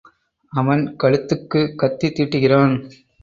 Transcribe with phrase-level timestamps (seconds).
[0.53, 2.73] அவன் கழுத்துக்குக் கத்தி தீட்டுகிறான்.